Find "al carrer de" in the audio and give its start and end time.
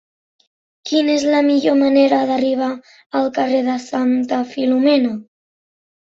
3.19-3.75